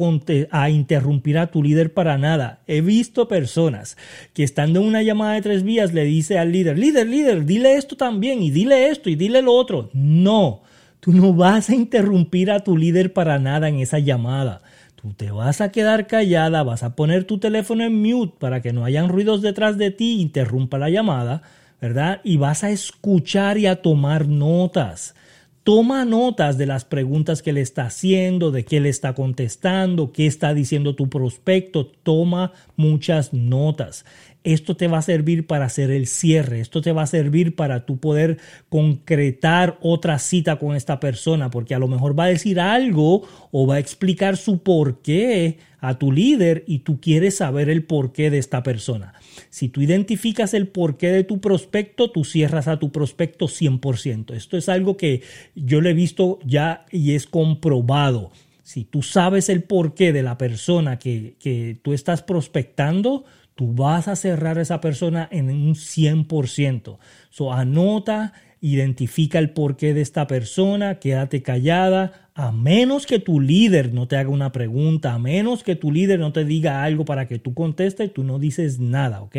a, 0.50 0.70
interrumpir 0.70 1.37
a 1.37 1.49
tu 1.49 1.64
líder 1.64 1.92
para 1.92 2.16
nada. 2.16 2.61
He 2.68 2.80
visto 2.80 3.26
personas 3.26 3.96
que 4.34 4.44
estando 4.44 4.80
en 4.80 4.87
una 4.87 5.02
llamada 5.02 5.34
de 5.34 5.42
tres 5.42 5.64
vías 5.64 5.92
le 5.92 6.04
dice 6.04 6.38
al 6.38 6.52
líder, 6.52 6.78
líder, 6.78 7.08
líder, 7.08 7.44
dile 7.44 7.75
esto 7.75 7.96
también 7.96 8.40
y 8.40 8.50
dile 8.50 8.88
esto 8.88 9.11
y 9.11 9.16
dile 9.16 9.42
lo 9.42 9.52
otro. 9.52 9.90
No, 9.94 10.62
tú 11.00 11.12
no 11.12 11.34
vas 11.34 11.70
a 11.70 11.75
interrumpir 11.75 12.52
a 12.52 12.61
tu 12.61 12.76
líder 12.76 13.12
para 13.12 13.40
nada 13.40 13.68
en 13.68 13.80
esa 13.80 13.99
llamada. 13.99 14.62
Tú 15.02 15.14
te 15.14 15.32
vas 15.32 15.61
a 15.61 15.73
quedar 15.73 16.06
callada, 16.06 16.62
vas 16.62 16.85
a 16.85 16.94
poner 16.94 17.25
tu 17.25 17.38
teléfono 17.38 17.82
en 17.82 18.00
mute 18.00 18.37
para 18.38 18.62
que 18.62 18.73
no 18.73 18.85
hayan 18.85 19.09
ruidos 19.09 19.42
detrás 19.42 19.76
de 19.76 19.90
ti, 19.90 20.21
interrumpa 20.21 20.78
la 20.78 20.90
llamada, 20.90 21.42
¿verdad? 21.80 22.21
Y 22.23 22.37
vas 22.37 22.62
a 22.62 22.71
escuchar 22.71 23.59
y 23.59 23.66
a 23.66 23.82
tomar 23.82 24.28
notas. 24.28 25.16
Toma 25.64 26.04
notas 26.04 26.56
de 26.56 26.66
las 26.66 26.85
preguntas 26.85 27.42
que 27.42 27.52
le 27.52 27.62
está 27.62 27.87
haciendo, 27.87 28.52
de 28.52 28.64
qué 28.64 28.78
le 28.78 28.90
está 28.90 29.12
contestando, 29.14 30.12
qué 30.12 30.28
está 30.28 30.54
diciendo 30.54 30.94
tu 30.94 31.09
prospecto. 31.09 31.87
Toma 31.87 32.52
muchas 32.76 33.32
notas. 33.32 34.04
Esto 34.44 34.76
te 34.76 34.88
va 34.88 34.99
a 34.99 35.02
servir 35.02 35.46
para 35.46 35.66
hacer 35.66 35.90
el 35.90 36.06
cierre, 36.06 36.61
esto 36.61 36.80
te 36.80 36.92
va 36.92 37.02
a 37.02 37.06
servir 37.06 37.54
para 37.54 37.87
tú 37.87 37.99
poder 37.99 38.38
concretar 38.68 39.78
otra 39.80 40.18
cita 40.18 40.58
con 40.58 40.75
esta 40.75 40.99
persona, 40.99 41.50
porque 41.50 41.75
a 41.75 41.78
lo 41.78 41.88
mejor 41.88 42.18
va 42.18 42.25
a 42.25 42.28
decir 42.28 42.58
algo 42.58 43.22
o 43.50 43.66
va 43.66 43.76
a 43.76 43.78
explicar 43.78 44.37
su 44.37 44.62
porqué 44.62 45.58
a 45.78 45.99
tu 45.99 46.12
líder 46.12 46.64
y 46.66 46.80
tú 46.80 47.00
quieres 47.00 47.37
saber 47.37 47.68
el 47.68 47.84
porqué 47.84 48.30
de 48.30 48.38
esta 48.38 48.62
persona. 48.62 49.14
Si 49.50 49.68
tú 49.68 49.80
identificas 49.82 50.54
el 50.54 50.68
porqué 50.68 51.08
de 51.08 51.25
tu 51.25 51.40
prospecto, 51.40 52.11
tú 52.11 52.25
cierras 52.25 52.68
a 52.68 52.78
tu 52.78 52.92
prospecto 52.92 53.46
100%. 53.46 54.34
Esto 54.34 54.56
es 54.56 54.68
algo 54.68 54.96
que 54.96 55.22
yo 55.54 55.80
le 55.80 55.90
he 55.90 55.94
visto 55.94 56.38
ya 56.44 56.87
y 56.90 57.14
es 57.14 57.26
comprobado. 57.26 58.30
Si 58.62 58.84
tú 58.84 59.02
sabes 59.02 59.49
el 59.49 59.64
porqué 59.64 60.12
de 60.12 60.22
la 60.22 60.38
persona 60.38 60.99
que, 60.99 61.34
que 61.40 61.78
tú 61.82 61.92
estás 61.92 62.22
prospectando, 62.22 63.25
tú 63.54 63.75
vas 63.75 64.09
a 64.09 64.16
cerrar 64.16 64.59
a 64.59 64.62
esa 64.62 64.80
persona 64.80 65.28
en 65.30 65.49
un 65.50 65.75
100%. 65.75 66.99
So, 67.30 67.52
anota, 67.52 68.32
identifica 68.61 69.38
el 69.38 69.50
porqué 69.50 69.92
de 69.92 70.00
esta 70.00 70.26
persona, 70.26 71.00
quédate 71.00 71.42
callada, 71.42 72.30
a 72.35 72.52
menos 72.52 73.06
que 73.06 73.18
tu 73.18 73.40
líder 73.40 73.92
no 73.92 74.09
te 74.09 74.16
haga 74.16 74.30
una 74.30 74.52
pregunta, 74.52 75.12
a 75.12 75.18
menos 75.18 75.64
que 75.64 75.76
tu 75.76 75.90
líder 75.90 76.21
no 76.21 76.32
te 76.32 76.44
diga 76.44 76.82
algo 76.85 77.04
para 77.04 77.26
que 77.26 77.38
tú 77.38 77.54
contestes, 77.54 78.12
tú 78.14 78.25
no 78.25 78.38
dices 78.38 78.78
nada, 78.78 79.21
¿ok? 79.21 79.37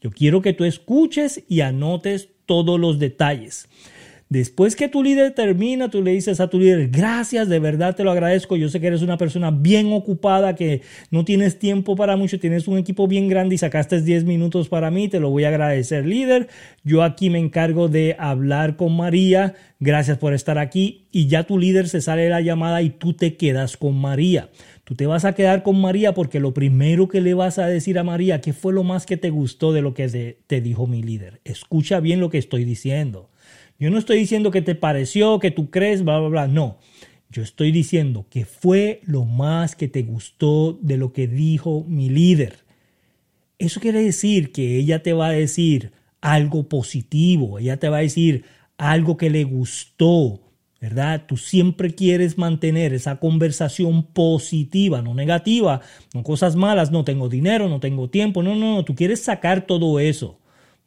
Yo 0.00 0.10
quiero 0.10 0.42
que 0.42 0.52
tú 0.52 0.64
escuches 0.64 1.42
y 1.48 1.62
anotes 1.62 2.28
todos 2.46 2.78
los 2.78 2.98
detalles. 2.98 3.68
Después 4.30 4.76
que 4.76 4.88
tu 4.88 5.02
líder 5.02 5.32
termina, 5.32 5.90
tú 5.90 6.02
le 6.02 6.12
dices 6.12 6.38
a 6.38 6.48
tu 6.48 6.60
líder, 6.60 6.88
gracias, 6.90 7.48
de 7.48 7.58
verdad 7.58 7.96
te 7.96 8.04
lo 8.04 8.12
agradezco. 8.12 8.56
Yo 8.56 8.68
sé 8.68 8.80
que 8.80 8.86
eres 8.86 9.02
una 9.02 9.18
persona 9.18 9.50
bien 9.50 9.92
ocupada, 9.92 10.54
que 10.54 10.82
no 11.10 11.24
tienes 11.24 11.58
tiempo 11.58 11.96
para 11.96 12.14
mucho, 12.16 12.38
tienes 12.38 12.68
un 12.68 12.78
equipo 12.78 13.08
bien 13.08 13.26
grande 13.26 13.56
y 13.56 13.58
sacaste 13.58 14.00
10 14.00 14.26
minutos 14.26 14.68
para 14.68 14.92
mí, 14.92 15.08
te 15.08 15.18
lo 15.18 15.30
voy 15.30 15.42
a 15.42 15.48
agradecer, 15.48 16.06
líder. 16.06 16.46
Yo 16.84 17.02
aquí 17.02 17.28
me 17.28 17.40
encargo 17.40 17.88
de 17.88 18.14
hablar 18.20 18.76
con 18.76 18.96
María, 18.96 19.56
gracias 19.80 20.16
por 20.18 20.32
estar 20.32 20.58
aquí. 20.58 21.08
Y 21.10 21.26
ya 21.26 21.42
tu 21.42 21.58
líder 21.58 21.88
se 21.88 22.00
sale 22.00 22.22
de 22.22 22.30
la 22.30 22.40
llamada 22.40 22.82
y 22.82 22.90
tú 22.90 23.14
te 23.14 23.36
quedas 23.36 23.76
con 23.76 24.00
María. 24.00 24.50
Tú 24.84 24.94
te 24.94 25.08
vas 25.08 25.24
a 25.24 25.34
quedar 25.34 25.64
con 25.64 25.80
María 25.80 26.14
porque 26.14 26.38
lo 26.38 26.54
primero 26.54 27.08
que 27.08 27.20
le 27.20 27.34
vas 27.34 27.58
a 27.58 27.66
decir 27.66 27.98
a 27.98 28.04
María, 28.04 28.40
¿qué 28.40 28.52
fue 28.52 28.72
lo 28.72 28.84
más 28.84 29.06
que 29.06 29.16
te 29.16 29.30
gustó 29.30 29.72
de 29.72 29.82
lo 29.82 29.92
que 29.92 30.36
te 30.46 30.60
dijo 30.60 30.86
mi 30.86 31.02
líder? 31.02 31.40
Escucha 31.42 31.98
bien 31.98 32.20
lo 32.20 32.30
que 32.30 32.38
estoy 32.38 32.64
diciendo. 32.64 33.28
Yo 33.80 33.90
no 33.90 33.96
estoy 33.96 34.18
diciendo 34.18 34.50
que 34.50 34.60
te 34.60 34.74
pareció, 34.74 35.38
que 35.38 35.50
tú 35.50 35.70
crees, 35.70 36.04
bla, 36.04 36.18
bla, 36.18 36.28
bla. 36.28 36.48
No. 36.48 36.76
Yo 37.30 37.42
estoy 37.42 37.72
diciendo 37.72 38.26
que 38.28 38.44
fue 38.44 39.00
lo 39.04 39.24
más 39.24 39.74
que 39.74 39.88
te 39.88 40.02
gustó 40.02 40.78
de 40.82 40.98
lo 40.98 41.14
que 41.14 41.26
dijo 41.26 41.84
mi 41.88 42.10
líder. 42.10 42.58
Eso 43.58 43.80
quiere 43.80 44.02
decir 44.02 44.52
que 44.52 44.76
ella 44.76 45.02
te 45.02 45.14
va 45.14 45.28
a 45.28 45.32
decir 45.32 45.92
algo 46.20 46.68
positivo, 46.68 47.58
ella 47.58 47.78
te 47.78 47.88
va 47.88 47.98
a 47.98 48.02
decir 48.02 48.44
algo 48.76 49.16
que 49.16 49.30
le 49.30 49.44
gustó, 49.44 50.40
¿verdad? 50.80 51.24
Tú 51.26 51.38
siempre 51.38 51.94
quieres 51.94 52.36
mantener 52.36 52.92
esa 52.92 53.16
conversación 53.16 54.02
positiva, 54.02 55.00
no 55.00 55.14
negativa, 55.14 55.80
no 56.12 56.22
cosas 56.22 56.56
malas, 56.56 56.90
no 56.90 57.04
tengo 57.04 57.30
dinero, 57.30 57.68
no 57.68 57.80
tengo 57.80 58.10
tiempo, 58.10 58.42
no, 58.42 58.56
no, 58.56 58.74
no, 58.74 58.84
tú 58.84 58.94
quieres 58.94 59.22
sacar 59.22 59.66
todo 59.66 60.00
eso. 60.00 60.39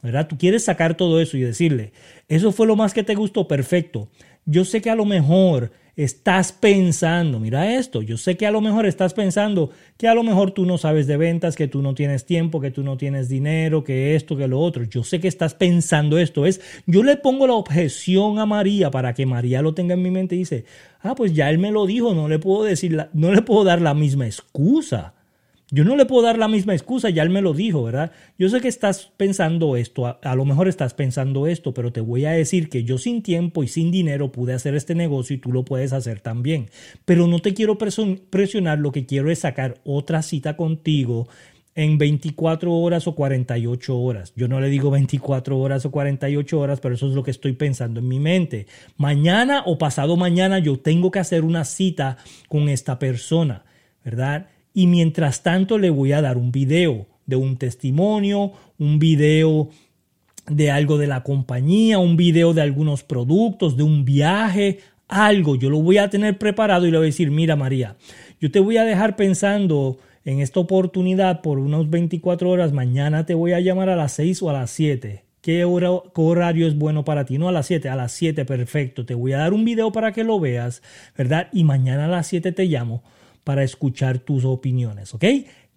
¿Verdad? 0.04 0.28
Tú 0.28 0.38
quieres 0.38 0.66
sacar 0.66 0.96
todo 0.96 1.20
eso 1.22 1.38
y 1.38 1.42
decirle, 1.42 1.94
eso 2.28 2.52
fue 2.52 2.68
lo 2.68 2.76
más 2.76 2.94
que 2.94 3.04
te 3.04 3.16
gustó, 3.16 3.48
perfecto. 3.48 4.10
Yo 4.46 4.66
sé 4.66 4.82
que 4.82 4.90
a 4.90 4.96
lo 4.96 5.06
mejor 5.06 5.72
estás 5.96 6.52
pensando, 6.52 7.40
mira 7.40 7.76
esto, 7.76 8.02
yo 8.02 8.18
sé 8.18 8.36
que 8.36 8.48
a 8.48 8.52
lo 8.52 8.62
mejor 8.62 8.86
estás 8.86 9.14
pensando 9.14 9.70
que 9.96 10.08
a 10.08 10.16
lo 10.16 10.24
mejor 10.24 10.52
tú 10.52 10.66
no 10.66 10.78
sabes 10.78 11.08
de 11.08 11.18
ventas, 11.18 11.56
que 11.56 11.68
tú 11.68 11.82
no 11.82 11.94
tienes 11.94 12.26
tiempo, 12.26 12.60
que 12.60 12.72
tú 12.72 12.84
no 12.84 12.98
tienes 12.98 13.30
dinero, 13.30 13.84
que 13.84 14.16
esto, 14.16 14.36
que 14.36 14.48
lo 14.48 14.60
otro. 14.60 14.84
Yo 14.84 15.04
sé 15.04 15.22
que 15.22 15.28
estás 15.28 15.54
pensando 15.54 16.18
esto. 16.18 16.46
Es, 16.46 16.60
yo 16.86 17.04
le 17.04 17.16
pongo 17.16 17.48
la 17.48 17.54
objeción 17.54 18.40
a 18.40 18.46
María 18.46 18.92
para 18.92 19.14
que 19.14 19.26
María 19.26 19.62
lo 19.62 19.74
tenga 19.74 19.94
en 19.94 20.02
mi 20.02 20.12
mente 20.12 20.36
y 20.36 20.40
dice, 20.40 20.66
ah, 21.00 21.16
pues 21.16 21.34
ya 21.34 21.50
él 21.50 21.60
me 21.60 21.72
lo 21.72 21.86
dijo, 21.86 22.14
no 22.14 22.28
le 22.28 22.40
puedo 22.40 22.64
decir, 22.64 23.08
no 23.14 23.32
le 23.32 23.42
puedo 23.42 23.64
dar 23.64 23.82
la 23.82 23.94
misma 23.94 24.26
excusa. 24.26 25.14
Yo 25.74 25.84
no 25.84 25.96
le 25.96 26.06
puedo 26.06 26.22
dar 26.22 26.38
la 26.38 26.48
misma 26.48 26.74
excusa, 26.74 27.10
ya 27.10 27.24
él 27.24 27.32
me 27.32 27.42
lo 27.42 27.52
dijo, 27.56 27.82
¿verdad? 27.82 28.12
Yo 28.38 28.48
sé 28.48 28.62
que 28.62 28.68
estás 28.68 29.12
pensando 29.18 29.76
esto, 29.76 30.20
a, 30.22 30.36
lo 30.36 30.46
mejor 30.46 30.68
estás 30.68 30.94
pensando 30.94 31.48
esto, 31.48 31.74
pero 31.74 31.92
te 31.92 32.00
voy 32.00 32.26
a 32.26 32.32
decir 32.32 32.70
que 32.70 32.84
yo 32.84 33.00
sin 33.00 33.24
tiempo 33.24 33.64
y 33.64 33.68
sin 33.68 33.90
dinero 33.90 34.32
pude 34.32 34.54
hacer 34.54 34.76
este 34.76 34.94
negocio 34.94 35.36
y 35.36 35.40
tú 35.40 35.52
lo 35.52 35.66
puedes 35.66 35.92
hacer 35.92 36.20
también. 36.20 36.70
Pero 37.06 37.26
no 37.26 37.40
te 37.40 37.56
quiero 37.56 37.80
presionar, 37.80 38.78
lo 38.78 38.92
que 38.92 39.08
quiero 39.08 39.32
es 39.32 39.40
sacar 39.40 39.82
otra 39.84 40.22
cita 40.22 40.56
contigo 40.58 41.28
en 41.74 41.98
24 41.98 42.72
horas 42.72 43.08
o 43.08 43.16
48 43.16 43.98
horas. 43.98 44.32
Yo 44.36 44.48
no 44.48 44.62
le 44.62 44.70
digo 44.70 44.92
24 44.92 45.58
horas 45.58 45.88
o 45.88 45.92
48 45.92 46.60
horas, 46.60 46.82
pero 46.82 46.94
eso 46.94 47.08
es 47.08 47.16
lo 47.16 47.24
que 47.24 47.32
estoy 47.32 47.54
pensando 47.54 48.00
en 48.00 48.08
mi 48.08 48.20
mente. 48.20 48.68
Mañana 48.96 49.64
o 49.66 49.80
pasado 49.80 50.18
mañana 50.18 50.60
yo 50.60 50.78
tengo 50.78 51.10
que 51.10 51.18
hacer 51.18 51.44
una 51.44 51.66
cita 51.66 52.18
con 52.48 52.70
esta 52.70 53.00
persona, 53.00 53.66
¿verdad? 54.06 54.53
Y 54.74 54.88
mientras 54.88 55.44
tanto 55.44 55.78
le 55.78 55.90
voy 55.90 56.14
a 56.14 56.22
dar 56.22 56.38
un 56.38 56.52
video 56.52 57.08
de 57.26 57.36
un 57.36 57.58
testimonio, 57.58 58.52
un 58.80 59.00
video 59.00 59.70
de 60.48 60.72
algo 60.72 60.98
de 60.98 61.08
la 61.08 61.24
compañía, 61.24 62.00
un 62.00 62.18
video 62.18 62.54
de 62.54 62.62
algunos 62.62 63.04
productos, 63.04 63.78
de 63.78 63.84
un 63.84 64.04
viaje, 64.04 64.80
algo. 65.08 65.56
Yo 65.56 65.70
lo 65.70 65.82
voy 65.82 65.98
a 65.98 66.10
tener 66.10 66.38
preparado 66.38 66.86
y 66.86 66.92
le 66.92 66.98
voy 66.98 67.06
a 67.06 67.12
decir, 67.12 67.32
mira 67.32 67.56
María, 67.56 67.96
yo 68.42 68.52
te 68.52 68.60
voy 68.60 68.78
a 68.78 68.84
dejar 68.84 69.16
pensando 69.16 70.00
en 70.26 70.40
esta 70.40 70.60
oportunidad 70.60 71.42
por 71.42 71.60
unos 71.60 71.90
24 71.90 72.50
horas. 72.50 72.74
Mañana 72.74 73.26
te 73.26 73.36
voy 73.36 73.54
a 73.54 73.60
llamar 73.60 73.90
a 73.90 73.96
las 73.96 74.14
6 74.14 74.42
o 74.44 74.50
a 74.50 74.54
las 74.54 74.72
7. 74.72 75.24
¿Qué, 75.42 75.66
horario 75.66 76.68
es 76.68 76.78
bueno 76.78 77.04
para 77.04 77.26
ti? 77.26 77.38
No 77.38 77.50
a 77.50 77.52
las 77.52 77.68
7, 77.68 77.90
a 77.90 77.96
las 77.96 78.14
7, 78.14 78.46
perfecto. 78.46 79.06
Te 79.06 79.14
voy 79.14 79.34
a 79.34 79.40
dar 79.40 79.54
un 79.54 79.66
video 79.66 79.92
para 79.92 80.14
que 80.14 80.24
lo 80.24 80.40
veas, 80.40 80.82
¿verdad? 81.18 81.50
Y 81.52 81.66
mañana 81.66 82.06
a 82.06 82.08
las 82.08 82.28
7 82.28 82.54
te 82.54 82.66
llamo 82.66 83.04
para 83.44 83.64
escuchar 83.64 84.20
tus 84.20 84.46
opiniones, 84.46 85.14
¿ok? 85.14 85.26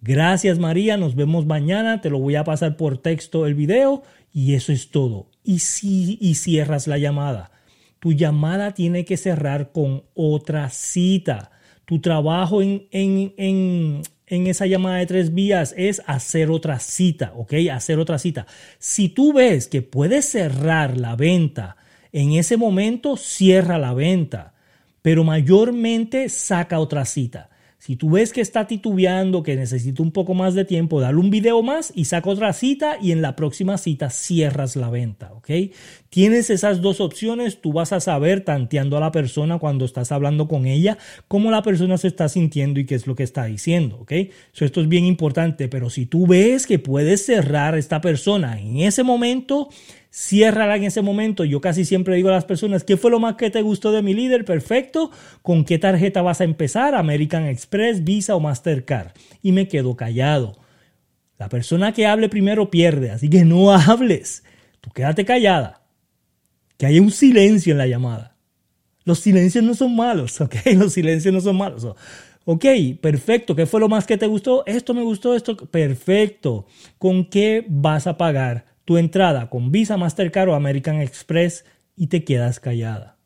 Gracias 0.01 0.59
María, 0.59 0.95
nos 0.97 1.15
vemos 1.15 1.45
mañana, 1.45 2.01
te 2.01 2.09
lo 2.09 2.19
voy 2.19 2.35
a 2.35 2.43
pasar 2.43 2.77
por 2.77 2.99
texto 2.99 3.47
el 3.47 3.55
video 3.55 4.03
y 4.31 4.53
eso 4.53 4.71
es 4.71 4.91
todo. 4.91 5.29
Y 5.43 5.59
si 5.59 6.17
y 6.21 6.35
cierras 6.35 6.87
la 6.87 6.97
llamada. 6.97 7.51
Tu 7.99 8.13
llamada 8.13 8.73
tiene 8.73 9.05
que 9.05 9.17
cerrar 9.17 9.71
con 9.71 10.03
otra 10.13 10.69
cita. 10.69 11.51
Tu 11.85 11.99
trabajo 11.99 12.61
en, 12.61 12.87
en, 12.91 13.33
en, 13.37 14.01
en 14.27 14.47
esa 14.47 14.67
llamada 14.67 14.97
de 14.97 15.07
tres 15.07 15.33
vías 15.33 15.73
es 15.75 16.03
hacer 16.05 16.51
otra 16.51 16.79
cita, 16.79 17.33
¿ok? 17.35 17.53
Hacer 17.71 17.97
otra 17.97 18.19
cita. 18.19 18.45
Si 18.77 19.09
tú 19.09 19.33
ves 19.33 19.67
que 19.67 19.81
puedes 19.81 20.29
cerrar 20.29 20.97
la 20.97 21.15
venta 21.15 21.77
en 22.11 22.33
ese 22.33 22.57
momento, 22.57 23.17
cierra 23.17 23.79
la 23.79 23.93
venta, 23.93 24.53
pero 25.01 25.23
mayormente 25.23 26.29
saca 26.29 26.79
otra 26.79 27.05
cita. 27.05 27.49
Si 27.87 27.95
tú 27.95 28.09
ves 28.09 28.33
que 28.33 28.41
está 28.41 28.67
titubeando, 28.67 29.43
que 29.43 29.55
necesita 29.55 30.03
un 30.03 30.11
poco 30.11 30.33
más 30.33 30.53
de 30.55 30.65
tiempo, 30.65 30.99
dale 30.99 31.19
un 31.19 31.29
video 31.29 31.63
más 31.63 31.93
y 31.95 32.03
saca 32.03 32.29
otra 32.29 32.51
cita 32.51 32.97
y 33.01 33.13
en 33.13 33.21
la 33.21 33.37
próxima 33.37 33.77
cita 33.77 34.09
cierras 34.09 34.75
la 34.75 34.89
venta, 34.89 35.31
¿ok? 35.31 35.49
Tienes 36.09 36.49
esas 36.49 36.81
dos 36.81 36.99
opciones, 36.99 37.61
tú 37.61 37.71
vas 37.71 37.93
a 37.93 38.01
saber 38.01 38.43
tanteando 38.43 38.97
a 38.97 38.99
la 38.99 39.13
persona 39.13 39.57
cuando 39.57 39.85
estás 39.85 40.11
hablando 40.11 40.49
con 40.49 40.65
ella, 40.65 40.97
cómo 41.29 41.49
la 41.49 41.63
persona 41.63 41.97
se 41.97 42.09
está 42.09 42.27
sintiendo 42.27 42.81
y 42.81 42.85
qué 42.85 42.95
es 42.95 43.07
lo 43.07 43.15
que 43.15 43.23
está 43.23 43.45
diciendo, 43.45 43.99
¿ok? 44.01 44.11
esto 44.59 44.81
es 44.81 44.89
bien 44.89 45.05
importante, 45.05 45.69
pero 45.69 45.89
si 45.89 46.05
tú 46.05 46.27
ves 46.27 46.67
que 46.67 46.79
puedes 46.79 47.25
cerrar 47.25 47.75
a 47.75 47.79
esta 47.79 48.01
persona 48.01 48.59
en 48.59 48.79
ese 48.79 49.03
momento, 49.03 49.69
ciérrala 50.17 50.77
en 50.77 50.83
ese 50.85 51.03
momento. 51.03 51.45
Yo 51.45 51.61
casi 51.61 51.85
siempre 51.85 52.15
digo 52.15 52.29
a 52.29 52.33
las 52.33 52.45
personas, 52.45 52.83
¿qué 52.83 52.97
fue 52.97 53.11
lo 53.11 53.19
más 53.19 53.35
que 53.35 53.51
te 53.51 53.61
gustó 53.61 53.91
de 53.91 54.01
mi 54.01 54.15
líder? 54.15 54.45
Perfecto. 54.45 55.11
¿Con 55.43 55.63
qué 55.63 55.77
tarjeta 55.77 56.23
vas 56.23 56.41
a 56.41 56.43
empezar? 56.43 56.95
American 56.95 57.45
Express, 57.45 58.03
Visa 58.03 58.35
o 58.35 58.39
Mastercard. 58.39 59.11
Y 59.43 59.51
me 59.51 59.67
quedo 59.67 59.95
callado. 59.95 60.57
La 61.37 61.49
persona 61.49 61.93
que 61.93 62.07
hable 62.07 62.29
primero 62.29 62.71
pierde, 62.71 63.11
así 63.11 63.29
que 63.29 63.45
no 63.45 63.71
hables. 63.71 64.43
Tú 64.81 64.89
quédate 64.89 65.23
callada. 65.23 65.83
Que 66.77 66.87
haya 66.87 67.01
un 67.01 67.11
silencio 67.11 67.73
en 67.73 67.77
la 67.77 67.87
llamada. 67.87 68.35
Los 69.03 69.19
silencios 69.19 69.63
no 69.63 69.75
son 69.75 69.95
malos, 69.95 70.41
¿ok? 70.41 70.55
Los 70.77 70.93
silencios 70.93 71.31
no 71.31 71.41
son 71.41 71.57
malos. 71.57 71.87
Ok, 72.43 72.65
perfecto. 72.99 73.55
¿Qué 73.55 73.67
fue 73.67 73.79
lo 73.79 73.87
más 73.87 74.07
que 74.07 74.17
te 74.17 74.25
gustó? 74.25 74.65
Esto 74.65 74.95
me 74.95 75.03
gustó, 75.03 75.35
esto. 75.35 75.55
Perfecto. 75.55 76.65
¿Con 76.97 77.29
qué 77.29 77.63
vas 77.67 78.07
a 78.07 78.17
pagar 78.17 78.76
tu 78.87 78.97
entrada? 78.97 79.49
¿Con 79.49 79.69
Visa, 79.69 79.97
Mastercard 79.97 80.47
o 80.47 80.53
American 80.55 81.01
Express? 81.01 81.65
Y 81.97 82.07
te 82.07 82.23
quedas 82.23 82.61
callada. 82.61 83.17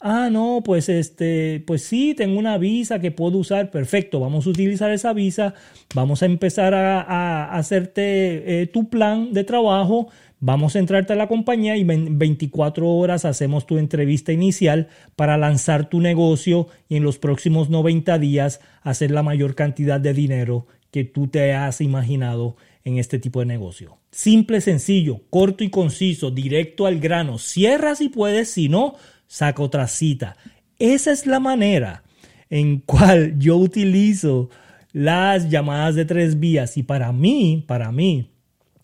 Ah, 0.00 0.30
no, 0.32 0.62
pues 0.64 0.88
este, 0.88 1.62
pues 1.66 1.84
sí, 1.84 2.14
tengo 2.14 2.38
una 2.38 2.56
visa 2.56 2.98
que 2.98 3.10
puedo 3.10 3.36
usar. 3.36 3.70
Perfecto, 3.70 4.20
vamos 4.20 4.46
a 4.46 4.50
utilizar 4.50 4.90
esa 4.90 5.12
visa. 5.12 5.52
Vamos 5.94 6.22
a 6.22 6.26
empezar 6.26 6.72
a, 6.72 7.52
hacerte 7.54 8.62
eh, 8.62 8.66
tu 8.68 8.88
plan 8.88 9.34
de 9.34 9.44
trabajo 9.44 10.08
Vamos 10.42 10.74
a 10.74 10.78
entrarte 10.78 11.12
a 11.12 11.16
la 11.16 11.28
compañía 11.28 11.76
y 11.76 11.82
en 11.82 12.18
24 12.18 12.88
horas 12.88 13.26
hacemos 13.26 13.66
tu 13.66 13.76
entrevista 13.76 14.32
inicial 14.32 14.88
para 15.14 15.36
lanzar 15.36 15.90
tu 15.90 16.00
negocio 16.00 16.66
y 16.88 16.96
en 16.96 17.02
los 17.02 17.18
próximos 17.18 17.68
90 17.68 18.18
días 18.18 18.62
hacer 18.80 19.10
la 19.10 19.22
mayor 19.22 19.54
cantidad 19.54 20.00
de 20.00 20.14
dinero 20.14 20.66
que 20.90 21.04
tú 21.04 21.28
te 21.28 21.52
has 21.54 21.80
imaginado 21.80 22.56
en 22.84 22.98
este 22.98 23.18
tipo 23.18 23.40
de 23.40 23.46
negocio. 23.46 23.98
Simple, 24.10 24.60
sencillo, 24.60 25.22
corto 25.30 25.64
y 25.64 25.70
conciso, 25.70 26.30
directo 26.30 26.86
al 26.86 26.98
grano. 26.98 27.38
Cierra 27.38 27.94
si 27.94 28.08
puedes, 28.08 28.50
si 28.50 28.68
no, 28.68 28.94
saca 29.26 29.62
otra 29.62 29.86
cita. 29.86 30.36
Esa 30.78 31.12
es 31.12 31.26
la 31.26 31.40
manera 31.40 32.02
en 32.48 32.78
cual 32.80 33.38
yo 33.38 33.56
utilizo 33.56 34.50
las 34.92 35.48
llamadas 35.48 35.94
de 35.94 36.04
tres 36.04 36.40
vías 36.40 36.76
y 36.76 36.82
para 36.82 37.12
mí, 37.12 37.64
para 37.66 37.92
mí, 37.92 38.30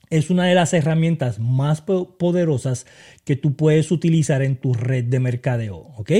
es 0.08 0.30
una 0.30 0.44
de 0.44 0.54
las 0.54 0.72
herramientas 0.72 1.40
más 1.40 1.80
poderosas 1.80 2.86
que 3.24 3.34
tú 3.34 3.56
puedes 3.56 3.90
utilizar 3.90 4.42
en 4.42 4.56
tu 4.56 4.72
red 4.72 5.04
de 5.04 5.18
mercadeo, 5.18 5.76
¿ok? 5.96 6.12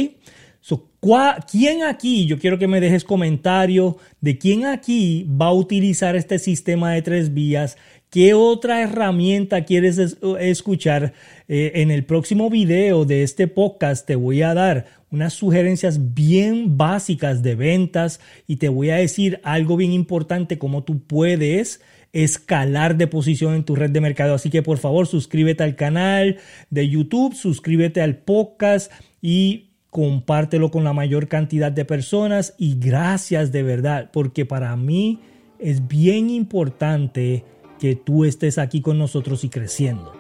¿Quién 1.49 1.85
aquí, 1.85 2.27
yo 2.27 2.39
quiero 2.39 2.59
que 2.59 2.67
me 2.67 2.81
dejes 2.81 3.05
comentario 3.05 3.97
de 4.21 4.39
quién 4.39 4.67
aquí 4.67 5.25
va 5.41 5.47
a 5.47 5.53
utilizar 5.53 6.17
este 6.17 6.41
sistema 6.41 6.93
de 6.93 7.03
tres 7.03 7.33
vías? 7.33 7.77
¿Qué 8.11 8.35
otra 8.35 8.83
herramienta 8.83 9.65
quieres 9.65 9.99
escuchar? 10.41 11.13
Eh, 11.47 11.73
en 11.77 11.93
el 11.93 12.05
próximo 12.05 12.51
video 12.51 13.05
de 13.05 13.23
este 13.23 13.47
podcast 13.47 14.05
te 14.05 14.17
voy 14.17 14.43
a 14.43 14.55
dar 14.55 14.87
unas 15.13 15.35
sugerencias 15.35 16.15
bien 16.15 16.77
básicas 16.77 17.41
de 17.41 17.55
ventas 17.55 18.19
y 18.49 18.57
te 18.57 18.69
voy 18.69 18.91
a 18.91 18.97
decir 18.97 19.41
algo 19.45 19.77
bien 19.77 19.93
importante, 19.93 20.59
cómo 20.59 20.83
tú 20.83 20.99
puedes 21.07 21.81
escalar 22.13 22.97
de 22.97 23.07
posición 23.07 23.55
en 23.55 23.65
tu 23.65 23.77
red 23.77 23.91
de 23.91 24.01
mercado. 24.01 24.35
Así 24.35 24.51
que 24.51 24.63
por 24.63 24.79
favor 24.79 25.07
suscríbete 25.07 25.63
al 25.63 25.77
canal 25.77 26.39
de 26.71 26.89
YouTube, 26.89 27.35
suscríbete 27.35 28.01
al 28.01 28.17
podcast 28.17 28.91
y 29.23 29.67
compártelo 29.91 30.71
con 30.71 30.85
la 30.85 30.93
mayor 30.93 31.29
cantidad 31.29 31.73
de 31.73 31.85
personas. 31.85 32.55
Y 32.59 32.79
gracias 32.79 33.53
de 33.53 33.63
verdad, 33.63 34.11
porque 34.13 34.45
para 34.45 34.75
mí 34.77 35.21
es 35.59 35.87
bien 35.89 36.31
importante 36.31 37.45
que 37.79 37.95
tú 37.95 38.25
estés 38.25 38.59
aquí 38.59 38.81
con 38.81 38.99
nosotros 38.99 39.45
y 39.45 39.49
creciendo. 39.49 40.13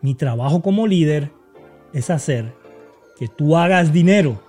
Mi 0.00 0.14
trabajo 0.14 0.62
como 0.62 0.86
líder 0.86 1.30
es 1.92 2.10
hacer 2.10 2.52
que 3.18 3.28
tú 3.28 3.56
hagas 3.56 3.92
dinero. 3.92 4.42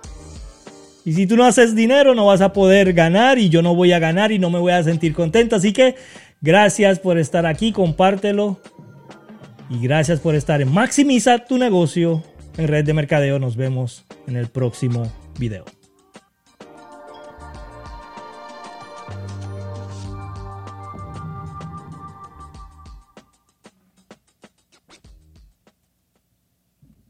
Y 1.04 1.12
si 1.12 1.26
tú 1.26 1.36
no 1.36 1.44
haces 1.44 1.76
dinero, 1.76 2.14
no 2.14 2.26
vas 2.26 2.40
a 2.40 2.52
poder 2.52 2.92
ganar 2.92 3.38
y 3.38 3.48
yo 3.48 3.62
no 3.62 3.76
voy 3.76 3.92
a 3.92 4.00
ganar 4.00 4.32
y 4.32 4.40
no 4.40 4.50
me 4.50 4.58
voy 4.58 4.72
a 4.72 4.82
sentir 4.82 5.14
contento. 5.14 5.54
Así 5.54 5.72
que 5.72 5.94
Gracias 6.40 6.98
por 6.98 7.18
estar 7.18 7.46
aquí, 7.46 7.72
compártelo. 7.72 8.60
Y 9.68 9.80
gracias 9.80 10.20
por 10.20 10.34
estar 10.34 10.60
en 10.62 10.72
Maximiza 10.72 11.38
tu 11.38 11.58
negocio 11.58 12.22
en 12.56 12.68
Red 12.68 12.84
de 12.84 12.94
Mercadeo. 12.94 13.38
Nos 13.38 13.56
vemos 13.56 14.04
en 14.26 14.36
el 14.36 14.48
próximo 14.48 15.10
video. 15.38 15.64